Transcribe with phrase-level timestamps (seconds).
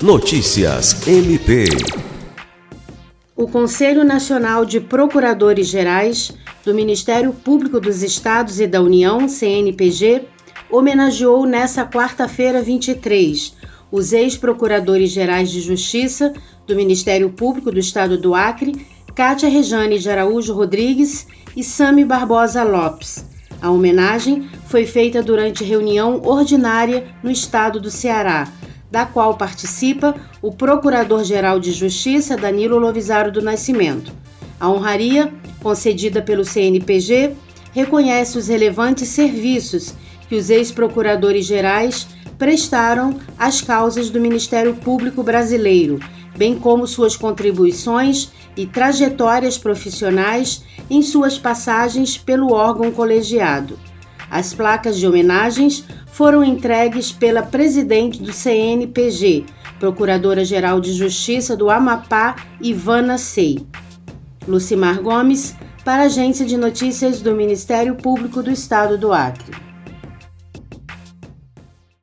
[0.00, 1.64] Notícias MP.
[3.34, 6.30] O Conselho Nacional de Procuradores Gerais
[6.64, 10.22] do Ministério Público dos Estados e da União, CNPG,
[10.70, 13.56] homenageou nesta quarta-feira 23
[13.90, 16.32] os ex-procuradores gerais de Justiça
[16.64, 18.86] do Ministério Público do Estado do Acre,
[19.16, 21.26] Cátia Rejane de Araújo Rodrigues
[21.56, 23.24] e Sami Barbosa Lopes.
[23.60, 28.46] A homenagem foi feita durante reunião ordinária no estado do Ceará,
[28.90, 34.12] da qual participa o Procurador-Geral de Justiça Danilo Lovisaro do Nascimento.
[34.58, 37.34] A honraria, concedida pelo CNPG,
[37.72, 39.94] reconhece os relevantes serviços
[40.28, 45.98] que os ex-procuradores gerais prestaram às causas do Ministério Público Brasileiro,
[46.36, 53.78] bem como suas contribuições e trajetórias profissionais em suas passagens pelo órgão colegiado.
[54.30, 59.46] As placas de homenagens foram entregues pela presidente do CNPG,
[59.78, 63.64] Procuradora-Geral de Justiça do Amapá, Ivana Sei.
[64.46, 65.54] Lucimar Gomes,
[65.84, 69.67] para a Agência de Notícias do Ministério Público do Estado do Acre.